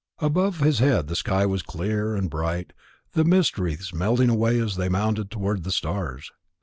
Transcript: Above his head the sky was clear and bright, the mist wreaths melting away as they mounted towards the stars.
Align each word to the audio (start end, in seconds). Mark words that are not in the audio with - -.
Above 0.17 0.61
his 0.61 0.79
head 0.79 1.05
the 1.05 1.15
sky 1.15 1.45
was 1.45 1.61
clear 1.61 2.15
and 2.15 2.31
bright, 2.31 2.73
the 3.13 3.23
mist 3.23 3.59
wreaths 3.59 3.93
melting 3.93 4.29
away 4.31 4.57
as 4.59 4.75
they 4.75 4.89
mounted 4.89 5.29
towards 5.29 5.61
the 5.61 5.69
stars. 5.69 6.31